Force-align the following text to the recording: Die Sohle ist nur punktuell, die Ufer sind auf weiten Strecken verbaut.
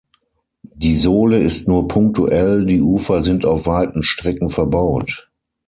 Die 0.63 0.95
Sohle 0.95 1.37
ist 1.37 1.67
nur 1.67 1.87
punktuell, 1.87 2.65
die 2.65 2.81
Ufer 2.81 3.21
sind 3.21 3.45
auf 3.45 3.67
weiten 3.67 4.01
Strecken 4.01 4.49
verbaut. 4.49 5.29